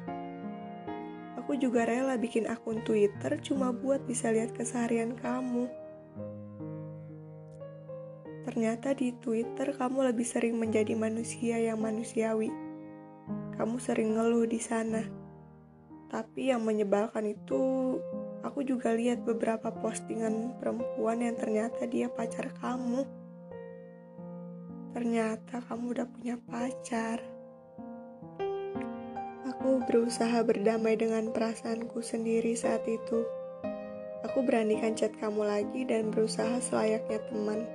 Aku 1.39 1.55
juga 1.61 1.87
rela 1.87 2.19
bikin 2.19 2.49
akun 2.51 2.83
Twitter 2.83 3.39
cuma 3.45 3.71
buat 3.71 4.03
bisa 4.09 4.33
lihat 4.33 4.57
keseharian 4.57 5.15
kamu. 5.21 5.69
Ternyata 8.49 8.97
di 8.97 9.13
Twitter 9.21 9.77
kamu 9.77 10.11
lebih 10.15 10.25
sering 10.25 10.57
menjadi 10.57 10.95
manusia 10.97 11.59
yang 11.59 11.83
manusiawi 11.83 12.51
kamu 13.57 13.81
sering 13.81 14.21
ngeluh 14.21 14.45
di 14.45 14.61
sana. 14.61 15.16
Tapi 16.07 16.55
yang 16.55 16.63
menyebalkan 16.63 17.27
itu, 17.27 17.99
aku 18.47 18.63
juga 18.63 18.95
lihat 18.95 19.27
beberapa 19.27 19.75
postingan 19.75 20.55
perempuan 20.63 21.19
yang 21.19 21.35
ternyata 21.35 21.83
dia 21.91 22.07
pacar 22.07 22.55
kamu. 22.63 23.03
Ternyata 24.95 25.61
kamu 25.67 25.85
udah 25.93 26.07
punya 26.07 26.39
pacar. 26.47 27.19
Aku 29.51 29.83
berusaha 29.83 30.47
berdamai 30.47 30.95
dengan 30.95 31.35
perasaanku 31.35 31.99
sendiri 31.99 32.55
saat 32.55 32.87
itu. 32.87 33.27
Aku 34.31 34.47
beranikan 34.47 34.95
chat 34.95 35.11
kamu 35.19 35.43
lagi 35.43 35.83
dan 35.87 36.15
berusaha 36.15 36.63
selayaknya 36.63 37.19
teman. 37.31 37.67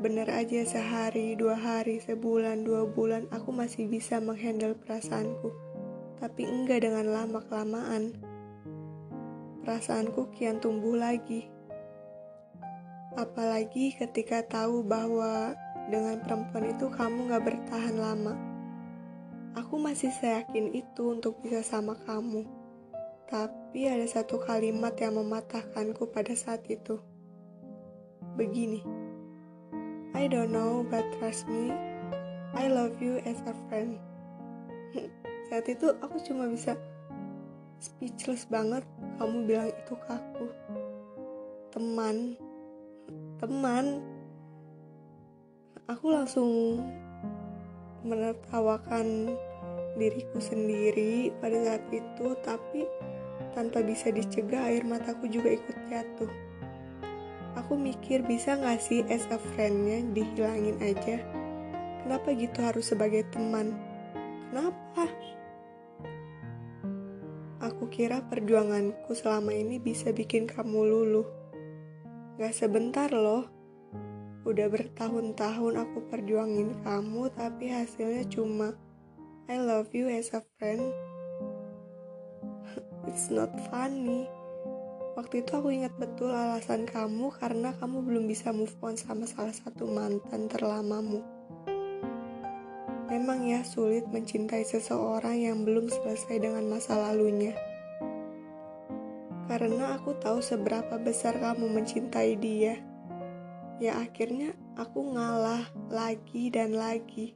Bener 0.00 0.26
aja 0.32 0.64
sehari, 0.64 1.36
dua 1.36 1.54
hari, 1.54 2.00
sebulan, 2.00 2.64
dua 2.64 2.88
bulan 2.88 3.28
aku 3.30 3.52
masih 3.52 3.84
bisa 3.84 4.16
menghandle 4.16 4.72
perasaanku. 4.74 5.69
Tapi 6.20 6.44
enggak 6.44 6.84
dengan 6.84 7.08
lama-kelamaan. 7.08 8.12
Perasaanku 9.64 10.28
kian 10.36 10.60
tumbuh 10.60 10.94
lagi. 10.94 11.48
Apalagi 13.16 13.96
ketika 13.96 14.44
tahu 14.44 14.84
bahwa 14.84 15.56
dengan 15.90 16.22
perempuan 16.22 16.70
itu 16.70 16.86
kamu 16.92 17.32
gak 17.32 17.44
bertahan 17.48 17.96
lama. 17.98 18.34
Aku 19.58 19.82
masih 19.82 20.14
seyakin 20.14 20.70
itu 20.70 21.10
untuk 21.10 21.42
bisa 21.42 21.64
sama 21.66 21.98
kamu. 22.06 22.46
Tapi 23.26 23.90
ada 23.90 24.06
satu 24.06 24.38
kalimat 24.38 24.94
yang 25.00 25.18
mematahkanku 25.18 26.06
pada 26.14 26.36
saat 26.38 26.62
itu. 26.70 27.02
Begini. 28.38 28.84
I 30.14 30.28
don't 30.28 30.52
know, 30.54 30.86
but 30.86 31.02
trust 31.18 31.48
me, 31.48 31.72
I 32.54 32.66
love 32.68 32.98
you 33.02 33.22
as 33.26 33.38
a 33.46 33.54
friend. 33.66 34.09
Saat 35.50 35.66
itu 35.66 35.90
aku 35.98 36.22
cuma 36.22 36.46
bisa 36.46 36.78
speechless 37.82 38.46
banget 38.46 38.86
kamu 39.18 39.50
bilang 39.50 39.66
itu 39.74 39.94
ke 39.98 40.08
aku. 40.14 40.46
Teman, 41.74 42.38
teman. 43.42 43.98
Aku 45.90 46.14
langsung 46.14 46.78
menertawakan 48.06 49.34
diriku 49.98 50.38
sendiri 50.38 51.34
pada 51.42 51.58
saat 51.66 51.84
itu, 51.90 52.26
tapi 52.46 52.86
tanpa 53.50 53.82
bisa 53.82 54.14
dicegah 54.14 54.70
air 54.70 54.86
mataku 54.86 55.26
juga 55.26 55.50
ikut 55.50 55.76
jatuh. 55.90 56.30
Aku 57.58 57.74
mikir 57.74 58.22
bisa 58.22 58.54
gak 58.54 58.78
sih 58.78 59.02
as 59.10 59.26
a 59.34 59.38
friendnya 59.52 60.06
dihilangin 60.14 60.78
aja? 60.78 61.18
Kenapa 62.06 62.30
gitu 62.38 62.62
harus 62.62 62.86
sebagai 62.86 63.26
teman? 63.34 63.74
Kenapa? 64.50 65.10
Kira 68.00 68.24
perjuanganku 68.24 69.12
selama 69.12 69.52
ini 69.52 69.76
bisa 69.76 70.08
bikin 70.08 70.48
kamu 70.48 70.88
luluh. 70.88 71.28
Gak 72.40 72.56
sebentar 72.56 73.12
loh. 73.12 73.44
Udah 74.48 74.72
bertahun-tahun 74.72 75.76
aku 75.76 76.08
perjuangin 76.08 76.80
kamu, 76.80 77.28
tapi 77.36 77.68
hasilnya 77.68 78.24
cuma 78.32 78.72
I 79.52 79.60
love 79.60 79.92
you 79.92 80.08
as 80.08 80.32
a 80.32 80.40
friend. 80.56 80.80
It's 83.12 83.28
not 83.28 83.52
funny. 83.68 84.24
Waktu 85.20 85.44
itu 85.44 85.60
aku 85.60 85.68
ingat 85.68 85.92
betul 86.00 86.32
alasan 86.32 86.88
kamu 86.88 87.28
karena 87.36 87.76
kamu 87.84 88.00
belum 88.00 88.24
bisa 88.24 88.48
move 88.48 88.72
on 88.80 88.96
sama 88.96 89.28
salah 89.28 89.52
satu 89.52 89.84
mantan 89.84 90.48
terlamamu. 90.48 91.20
Memang 93.12 93.44
ya 93.44 93.60
sulit 93.60 94.08
mencintai 94.08 94.64
seseorang 94.64 95.36
yang 95.36 95.68
belum 95.68 95.92
selesai 95.92 96.40
dengan 96.40 96.64
masa 96.64 96.96
lalunya. 96.96 97.68
Karena 99.50 99.98
aku 99.98 100.14
tahu 100.14 100.38
seberapa 100.38 100.94
besar 101.02 101.42
kamu 101.42 101.66
mencintai 101.74 102.38
dia 102.38 102.78
ya 103.80 103.96
akhirnya 103.96 104.52
aku 104.76 105.16
ngalah 105.16 105.64
lagi 105.88 106.52
dan 106.52 106.76
lagi. 106.76 107.32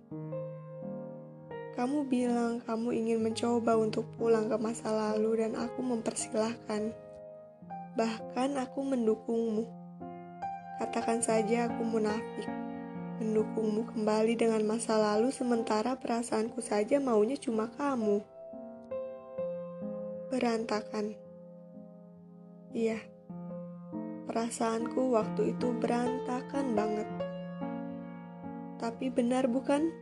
Kamu 1.74 2.06
bilang 2.06 2.60
kamu 2.62 2.94
ingin 2.94 3.18
mencoba 3.24 3.74
untuk 3.74 4.06
pulang 4.14 4.46
ke 4.46 4.54
masa 4.60 4.92
lalu 4.92 5.42
dan 5.42 5.56
aku 5.58 5.80
mempersilahkan. 5.80 6.92
Bahkan 7.98 8.50
aku 8.60 8.78
mendukungmu. 8.84 9.64
Katakan 10.78 11.24
saja 11.24 11.66
aku 11.66 11.82
munafik. 11.82 12.46
Mendukungmu 13.24 13.90
kembali 13.90 14.36
dengan 14.38 14.62
masa 14.68 15.00
lalu 15.00 15.32
sementara 15.32 15.96
perasaanku 15.96 16.60
saja 16.60 17.00
maunya 17.00 17.40
cuma 17.40 17.72
kamu. 17.74 18.20
Berantakan. 20.30 21.23
Iya, 22.74 22.98
Perasaanku 24.24 25.14
waktu 25.14 25.52
itu 25.52 25.70
berantakan 25.78 26.72
banget. 26.72 27.06
Tapi 28.80 29.12
benar 29.12 29.46
bukan? 29.46 29.92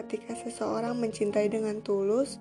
Ketika 0.00 0.34
seseorang 0.34 0.96
mencintai 0.96 1.46
dengan 1.52 1.84
tulus, 1.84 2.40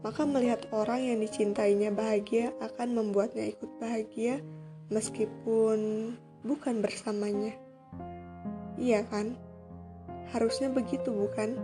maka 0.00 0.22
melihat 0.22 0.64
orang 0.70 1.04
yang 1.04 1.18
dicintainya 1.18 1.90
bahagia 1.90 2.54
akan 2.62 2.96
membuatnya 2.96 3.50
ikut 3.50 3.70
bahagia 3.82 4.38
meskipun 4.94 6.14
bukan 6.46 6.80
bersamanya. 6.80 7.58
Iya 8.78 9.02
kan? 9.10 9.34
Harusnya 10.30 10.70
begitu 10.70 11.10
bukan? 11.10 11.58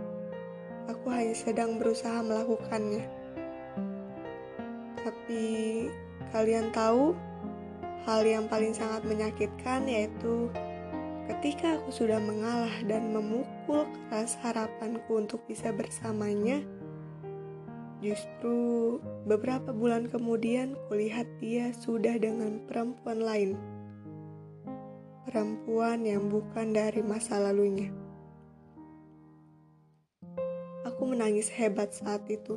Aku 0.91 1.09
hanya 1.15 1.33
sedang 1.33 1.79
berusaha 1.79 2.21
melakukannya. 2.21 3.07
Tapi 4.99 5.43
kalian 6.35 6.75
tahu 6.75 7.15
Hal 8.05 8.21
yang 8.21 8.45
paling 8.45 8.69
sangat 8.69 9.01
menyakitkan 9.01 9.89
yaitu 9.89 10.53
ketika 11.25 11.81
aku 11.81 11.89
sudah 11.89 12.21
mengalah 12.21 12.69
dan 12.85 13.09
memukul 13.09 13.89
keras 14.05 14.37
harapanku 14.45 15.25
untuk 15.25 15.41
bisa 15.49 15.73
bersamanya, 15.73 16.61
justru 18.05 19.01
beberapa 19.25 19.73
bulan 19.73 20.05
kemudian 20.05 20.77
kulihat 20.85 21.25
dia 21.41 21.73
sudah 21.73 22.13
dengan 22.21 22.61
perempuan 22.69 23.25
lain. 23.25 23.57
Perempuan 25.25 26.05
yang 26.05 26.29
bukan 26.29 26.77
dari 26.77 27.01
masa 27.01 27.41
lalunya. 27.41 27.89
Aku 30.85 31.09
menangis 31.09 31.49
hebat 31.49 31.89
saat 31.89 32.21
itu. 32.29 32.53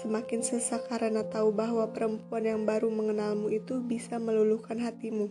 Semakin 0.00 0.40
sesak 0.40 0.88
karena 0.88 1.20
tahu 1.28 1.52
bahwa 1.52 1.84
perempuan 1.92 2.48
yang 2.48 2.64
baru 2.64 2.88
mengenalmu 2.88 3.52
itu 3.52 3.84
bisa 3.84 4.16
meluluhkan 4.16 4.80
hatimu. 4.80 5.28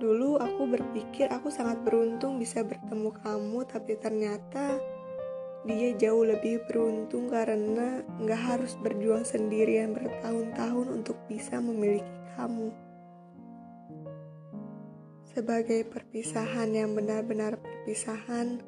Dulu 0.00 0.40
aku 0.40 0.64
berpikir 0.72 1.28
aku 1.28 1.52
sangat 1.52 1.84
beruntung 1.84 2.40
bisa 2.40 2.64
bertemu 2.64 3.12
kamu, 3.20 3.68
tapi 3.68 4.00
ternyata 4.00 4.80
dia 5.68 5.92
jauh 6.00 6.24
lebih 6.24 6.64
beruntung 6.64 7.28
karena 7.28 8.00
nggak 8.24 8.40
harus 8.40 8.72
berjuang 8.80 9.28
sendirian 9.28 9.92
bertahun-tahun 9.92 10.88
untuk 10.88 11.20
bisa 11.28 11.60
memiliki 11.60 12.08
kamu. 12.40 12.72
Sebagai 15.28 15.92
perpisahan 15.92 16.72
yang 16.72 16.96
benar-benar 16.96 17.60
perpisahan, 17.60 18.64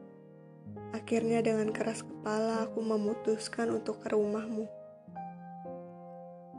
Akhirnya 0.94 1.42
dengan 1.42 1.74
keras 1.74 2.06
kepala 2.06 2.68
aku 2.68 2.82
memutuskan 2.84 3.74
untuk 3.74 4.04
ke 4.04 4.14
rumahmu. 4.14 4.68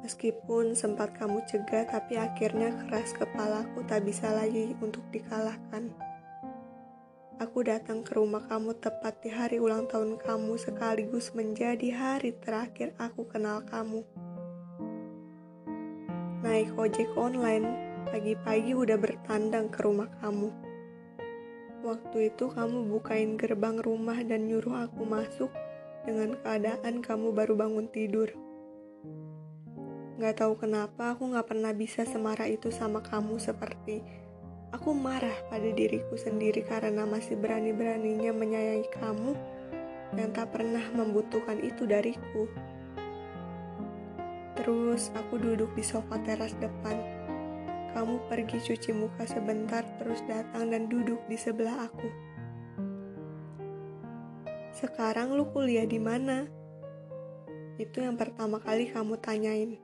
Meskipun 0.04 0.72
sempat 0.76 1.16
kamu 1.20 1.44
cegah, 1.48 1.88
tapi 1.88 2.16
akhirnya 2.16 2.72
keras 2.88 3.12
kepalaku 3.12 3.84
tak 3.88 4.08
bisa 4.08 4.32
lagi 4.32 4.72
untuk 4.80 5.04
dikalahkan. 5.12 5.92
Aku 7.38 7.62
datang 7.62 8.02
ke 8.02 8.18
rumah 8.18 8.42
kamu 8.50 8.82
tepat 8.82 9.22
di 9.22 9.30
hari 9.30 9.62
ulang 9.62 9.86
tahun 9.86 10.18
kamu 10.18 10.58
sekaligus 10.58 11.38
menjadi 11.38 11.94
hari 11.94 12.34
terakhir 12.34 12.98
aku 12.98 13.30
kenal 13.30 13.62
kamu. 13.62 14.02
Naik 16.42 16.74
ojek 16.74 17.10
online, 17.14 17.66
pagi-pagi 18.10 18.74
udah 18.74 18.98
bertandang 18.98 19.70
ke 19.70 19.86
rumah 19.86 20.10
kamu. 20.18 20.67
Waktu 21.88 22.36
itu 22.36 22.52
kamu 22.52 22.92
bukain 22.92 23.40
gerbang 23.40 23.80
rumah 23.80 24.20
dan 24.20 24.44
nyuruh 24.44 24.92
aku 24.92 25.08
masuk 25.08 25.48
dengan 26.04 26.36
keadaan 26.44 27.00
kamu 27.00 27.32
baru 27.32 27.56
bangun 27.56 27.88
tidur. 27.88 28.28
Gak 30.20 30.44
tahu 30.44 30.60
kenapa 30.60 31.16
aku 31.16 31.32
gak 31.32 31.48
pernah 31.48 31.72
bisa 31.72 32.04
semarah 32.04 32.44
itu 32.52 32.76
sama 32.76 33.00
kamu 33.00 33.40
seperti 33.40 34.04
aku 34.76 34.92
marah 34.92 35.32
pada 35.48 35.72
diriku 35.72 36.20
sendiri 36.20 36.60
karena 36.68 37.08
masih 37.08 37.40
berani-beraninya 37.40 38.36
menyayangi 38.36 38.92
kamu 38.92 39.32
yang 40.12 40.36
tak 40.36 40.52
pernah 40.52 40.84
membutuhkan 40.92 41.64
itu 41.64 41.88
dariku. 41.88 42.52
Terus 44.60 45.08
aku 45.16 45.40
duduk 45.40 45.72
di 45.72 45.88
sofa 45.88 46.20
teras 46.20 46.52
depan 46.60 47.17
kamu 47.98 48.30
pergi 48.30 48.62
cuci 48.62 48.94
muka 48.94 49.26
sebentar, 49.26 49.82
terus 49.98 50.22
datang 50.30 50.70
dan 50.70 50.86
duduk 50.86 51.18
di 51.26 51.34
sebelah 51.34 51.90
aku. 51.90 52.06
Sekarang 54.70 55.34
lu 55.34 55.50
kuliah 55.50 55.90
di 55.90 55.98
mana? 55.98 56.46
Itu 57.82 58.06
yang 58.06 58.14
pertama 58.14 58.62
kali 58.62 58.94
kamu 58.94 59.18
tanyain. 59.18 59.82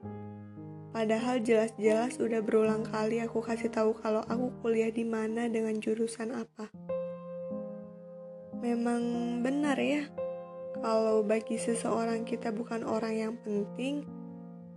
Padahal 0.94 1.42
jelas-jelas 1.42 2.22
udah 2.22 2.38
berulang 2.46 2.86
kali 2.86 3.18
aku 3.18 3.42
kasih 3.42 3.74
tahu 3.74 3.98
kalau 3.98 4.22
aku 4.30 4.54
kuliah 4.62 4.94
di 4.94 5.02
mana 5.02 5.50
dengan 5.50 5.82
jurusan 5.82 6.38
apa. 6.38 6.70
Memang 8.62 9.02
benar 9.42 9.82
ya, 9.82 10.06
kalau 10.86 11.26
bagi 11.26 11.58
seseorang 11.58 12.30
kita 12.30 12.54
bukan 12.54 12.86
orang 12.86 13.18
yang 13.18 13.34
penting, 13.42 14.06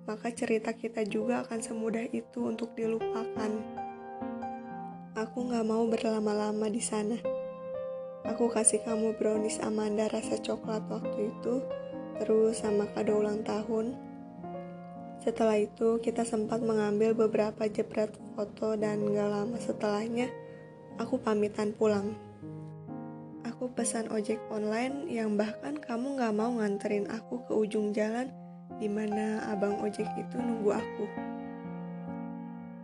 maka 0.06 0.30
cerita 0.30 0.70
kita 0.70 1.02
juga 1.02 1.42
akan 1.42 1.58
semudah 1.58 2.06
itu 2.14 2.46
untuk 2.46 2.78
dilupakan. 2.78 3.50
Aku 5.18 5.50
gak 5.50 5.66
mau 5.66 5.82
berlama-lama 5.90 6.70
di 6.70 6.78
sana. 6.78 7.18
Aku 8.22 8.46
kasih 8.46 8.86
kamu 8.86 9.18
brownies 9.18 9.58
Amanda 9.58 10.06
rasa 10.06 10.38
coklat 10.38 10.86
waktu 10.86 11.34
itu, 11.34 11.62
terus 12.22 12.62
sama 12.62 12.86
kado 12.94 13.18
ulang 13.18 13.42
tahun. 13.42 13.98
Setelah 15.18 15.58
itu, 15.58 15.98
kita 15.98 16.22
sempat 16.22 16.62
mengambil 16.62 17.10
beberapa 17.10 17.66
jepret 17.66 18.14
foto 18.38 18.78
dan 18.78 19.10
gak 19.10 19.26
lama 19.26 19.58
setelahnya, 19.58 20.30
aku 21.02 21.18
pamitan 21.18 21.74
pulang. 21.74 22.14
Aku 23.42 23.74
pesan 23.74 24.06
ojek 24.14 24.38
online 24.54 25.10
yang 25.10 25.34
bahkan 25.34 25.74
kamu 25.82 26.14
gak 26.14 26.34
mau 26.36 26.54
nganterin 26.62 27.10
aku 27.10 27.42
ke 27.48 27.52
ujung 27.56 27.90
jalan 27.90 28.45
di 28.76 28.88
mana 28.88 29.44
abang 29.48 29.80
ojek 29.80 30.06
itu 30.16 30.36
nunggu 30.36 30.70
aku. 30.76 31.04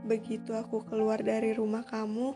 Begitu 0.08 0.52
aku 0.56 0.82
keluar 0.88 1.22
dari 1.22 1.54
rumah 1.54 1.84
kamu, 1.86 2.34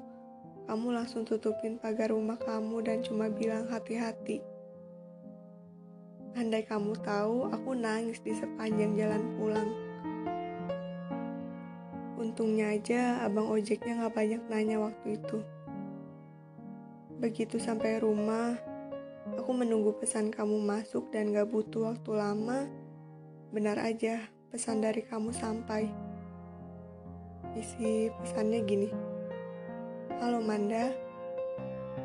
kamu 0.68 0.86
langsung 0.94 1.26
tutupin 1.26 1.80
pagar 1.80 2.14
rumah 2.14 2.38
kamu 2.38 2.84
dan 2.84 3.02
cuma 3.02 3.26
bilang 3.32 3.66
hati-hati. 3.66 4.44
Andai 6.36 6.68
kamu 6.68 6.94
tahu, 7.00 7.48
aku 7.48 7.72
nangis 7.72 8.20
di 8.20 8.36
sepanjang 8.36 8.92
jalan 8.94 9.24
pulang. 9.40 9.70
Untungnya 12.20 12.76
aja 12.76 13.24
abang 13.24 13.48
ojeknya 13.48 14.04
gak 14.04 14.14
banyak 14.14 14.42
nanya 14.52 14.76
waktu 14.78 15.16
itu. 15.16 15.40
Begitu 17.16 17.56
sampai 17.56 17.96
rumah, 18.04 18.60
Aku 19.34 19.50
menunggu 19.50 19.90
pesan 19.98 20.30
kamu 20.30 20.62
masuk 20.62 21.10
dan 21.10 21.34
gak 21.34 21.50
butuh 21.50 21.90
waktu 21.90 22.10
lama. 22.14 22.70
Benar 23.54 23.78
aja, 23.78 24.26
pesan 24.50 24.82
dari 24.82 25.06
kamu 25.06 25.30
sampai. 25.30 25.86
Isi 27.54 28.10
pesannya 28.18 28.66
gini. 28.66 28.90
Halo 30.18 30.42
Manda, 30.42 30.90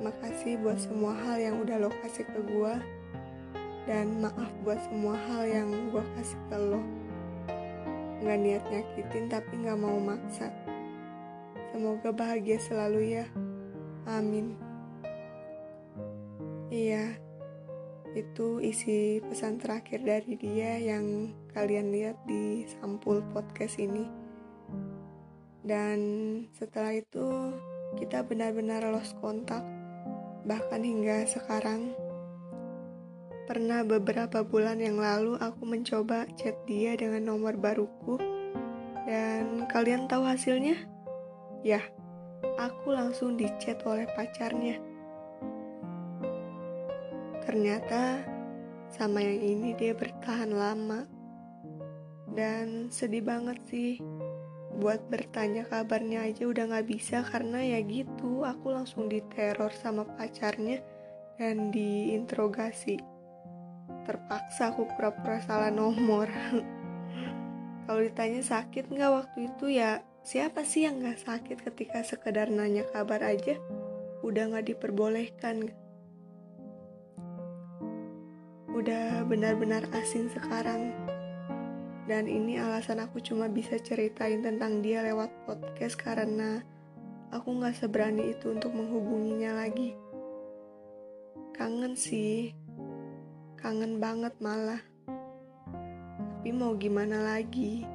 makasih 0.06 0.62
buat 0.62 0.78
semua 0.78 1.18
hal 1.18 1.42
yang 1.42 1.56
udah 1.66 1.82
lo 1.82 1.90
kasih 2.06 2.30
ke 2.30 2.46
gue. 2.46 2.76
Dan 3.90 4.22
maaf 4.22 4.54
buat 4.62 4.78
semua 4.86 5.18
hal 5.18 5.50
yang 5.50 5.70
gue 5.90 6.06
kasih 6.14 6.38
ke 6.46 6.58
lo. 6.62 6.82
Gak 8.22 8.38
niat 8.38 8.62
nyakitin 8.70 9.26
tapi 9.26 9.66
gak 9.66 9.82
mau 9.82 9.98
maksa. 9.98 10.54
Semoga 11.74 12.14
bahagia 12.14 12.62
selalu 12.62 13.18
ya. 13.18 13.26
Amin. 14.06 14.54
Iya, 16.70 17.18
itu 18.12 18.60
isi 18.60 19.24
pesan 19.24 19.56
terakhir 19.56 20.04
dari 20.04 20.36
dia 20.36 20.76
yang 20.76 21.32
kalian 21.56 21.96
lihat 21.96 22.20
di 22.28 22.68
sampul 22.68 23.24
podcast 23.32 23.80
ini. 23.80 24.04
Dan 25.64 26.00
setelah 26.52 26.92
itu 26.98 27.56
kita 27.96 28.26
benar-benar 28.28 28.84
lost 28.92 29.16
kontak, 29.24 29.64
bahkan 30.44 30.84
hingga 30.84 31.24
sekarang. 31.30 31.96
Pernah 33.48 33.84
beberapa 33.84 34.44
bulan 34.48 34.80
yang 34.80 35.00
lalu 35.00 35.36
aku 35.40 35.64
mencoba 35.68 36.28
chat 36.40 36.56
dia 36.68 36.96
dengan 36.96 37.32
nomor 37.32 37.60
baruku, 37.60 38.16
dan 39.08 39.68
kalian 39.70 40.08
tahu 40.08 40.24
hasilnya? 40.24 40.76
Ya, 41.62 41.84
aku 42.58 42.92
langsung 42.96 43.38
dicat 43.38 43.84
oleh 43.86 44.08
pacarnya. 44.18 44.91
Ternyata 47.42 48.22
sama 48.92 49.24
yang 49.24 49.42
ini 49.42 49.70
dia 49.74 49.98
bertahan 49.98 50.52
lama. 50.54 51.06
Dan 52.32 52.88
sedih 52.94 53.26
banget 53.26 53.60
sih. 53.68 54.00
Buat 54.82 55.12
bertanya 55.12 55.68
kabarnya 55.68 56.26
aja 56.26 56.48
udah 56.48 56.80
gak 56.80 56.88
bisa 56.88 57.26
karena 57.28 57.60
ya 57.62 57.80
gitu. 57.84 58.46
Aku 58.48 58.72
langsung 58.72 59.12
diteror 59.12 59.74
sama 59.76 60.06
pacarnya 60.06 60.80
dan 61.36 61.74
diinterogasi. 61.74 63.02
Terpaksa 64.08 64.72
aku 64.72 64.88
pura-pura 64.96 65.44
salah 65.44 65.74
nomor. 65.74 66.30
Kalau 67.86 68.02
ditanya 68.02 68.40
sakit 68.40 68.88
nggak 68.88 69.12
waktu 69.12 69.52
itu 69.52 69.66
ya 69.76 70.00
siapa 70.22 70.62
sih 70.62 70.86
yang 70.86 71.02
gak 71.02 71.26
sakit 71.26 71.58
ketika 71.66 72.06
sekedar 72.06 72.48
nanya 72.54 72.86
kabar 72.94 73.26
aja 73.26 73.58
udah 74.22 74.54
gak 74.54 74.70
diperbolehkan 74.70 75.74
udah 78.82 79.22
benar-benar 79.30 79.86
asing 79.94 80.26
sekarang. 80.34 80.90
Dan 82.10 82.26
ini 82.26 82.58
alasan 82.58 82.98
aku 82.98 83.22
cuma 83.22 83.46
bisa 83.46 83.78
ceritain 83.78 84.42
tentang 84.42 84.82
dia 84.82 85.06
lewat 85.06 85.30
podcast 85.46 85.94
karena 86.02 86.66
aku 87.30 87.62
gak 87.62 87.78
seberani 87.78 88.34
itu 88.34 88.58
untuk 88.58 88.74
menghubunginya 88.74 89.62
lagi. 89.62 89.94
Kangen 91.54 91.94
sih, 91.94 92.58
kangen 93.62 94.02
banget 94.02 94.34
malah. 94.42 94.82
Tapi 96.42 96.50
mau 96.50 96.74
gimana 96.74 97.38
lagi? 97.38 97.86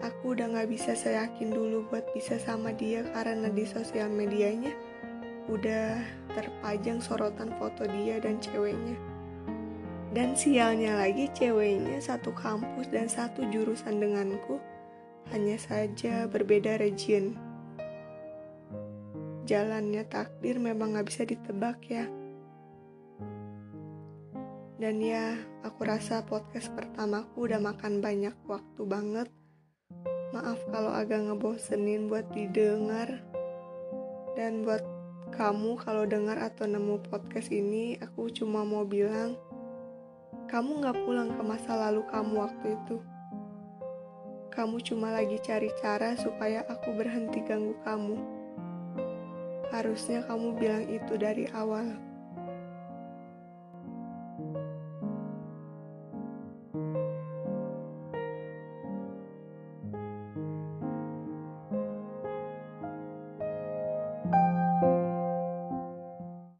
Aku 0.00 0.32
udah 0.32 0.56
gak 0.56 0.72
bisa 0.72 0.96
seyakin 0.96 1.52
dulu 1.52 1.84
buat 1.92 2.08
bisa 2.16 2.40
sama 2.40 2.72
dia 2.72 3.04
karena 3.12 3.52
di 3.52 3.68
sosial 3.68 4.08
medianya 4.08 4.72
udah 5.52 6.00
terpajang 6.32 6.98
sorotan 6.98 7.52
foto 7.56 7.84
dia 7.88 8.20
dan 8.20 8.40
ceweknya. 8.42 8.96
Dan 10.12 10.36
sialnya 10.36 11.00
lagi 11.00 11.32
ceweknya 11.32 11.96
satu 11.96 12.36
kampus 12.36 12.92
dan 12.92 13.08
satu 13.08 13.48
jurusan 13.48 13.96
denganku, 13.96 14.60
hanya 15.32 15.56
saja 15.56 16.28
berbeda 16.28 16.76
region. 16.76 17.32
Jalannya 19.48 20.04
takdir 20.04 20.60
memang 20.60 21.00
gak 21.00 21.08
bisa 21.08 21.24
ditebak 21.24 21.80
ya. 21.88 22.04
Dan 24.76 24.98
ya, 24.98 25.38
aku 25.64 25.86
rasa 25.86 26.26
podcast 26.26 26.68
pertamaku 26.74 27.48
udah 27.48 27.62
makan 27.62 28.04
banyak 28.04 28.34
waktu 28.44 28.82
banget. 28.82 29.28
Maaf 30.34 30.58
kalau 30.68 30.92
agak 30.92 31.24
ngebosenin 31.24 32.12
buat 32.12 32.28
didengar. 32.36 33.24
Dan 34.36 34.66
buat 34.66 34.82
kamu 35.32 35.80
kalau 35.80 36.04
dengar 36.04 36.36
atau 36.36 36.68
nemu 36.68 37.08
podcast 37.08 37.48
ini, 37.48 37.96
aku 38.04 38.28
cuma 38.28 38.68
mau 38.68 38.84
bilang, 38.84 39.32
kamu 40.52 40.84
gak 40.84 41.00
pulang 41.08 41.32
ke 41.32 41.40
masa 41.40 41.72
lalu 41.88 42.04
kamu 42.12 42.36
waktu 42.36 42.76
itu. 42.76 43.00
Kamu 44.52 44.76
cuma 44.84 45.08
lagi 45.08 45.40
cari 45.40 45.72
cara 45.80 46.12
supaya 46.20 46.60
aku 46.68 46.92
berhenti 46.92 47.40
ganggu 47.48 47.72
kamu. 47.80 48.20
Harusnya 49.72 50.20
kamu 50.28 50.60
bilang 50.60 50.84
itu 50.92 51.16
dari 51.16 51.48
awal. 51.56 52.11